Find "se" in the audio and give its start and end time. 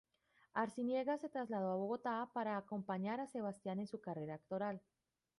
1.21-1.29